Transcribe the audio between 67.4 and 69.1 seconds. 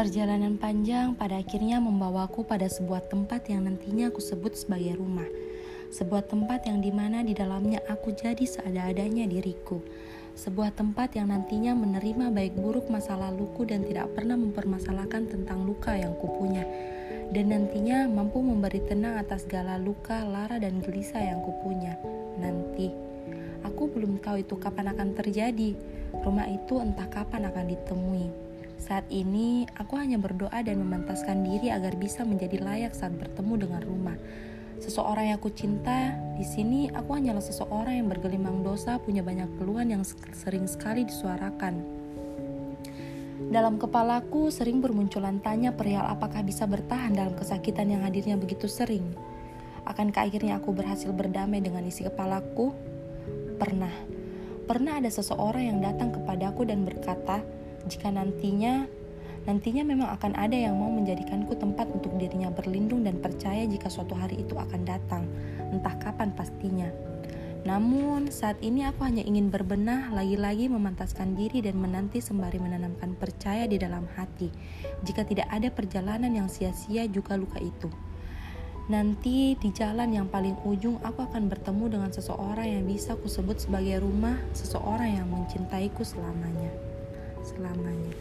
Namun, saat ini aku